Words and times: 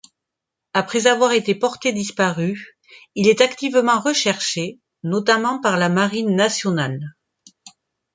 Après 0.73 1.05
avoir 1.05 1.31
été 1.31 1.53
porté 1.53 1.93
disparu, 1.93 2.75
il 3.13 3.27
est 3.27 3.39
activement 3.39 3.99
recherché, 3.99 4.79
notamment 5.03 5.61
par 5.61 5.77
la 5.77 5.89
Marine 5.89 6.35
nationale. 6.35 7.13